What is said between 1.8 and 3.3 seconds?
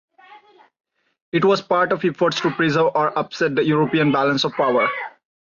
of efforts to preserve or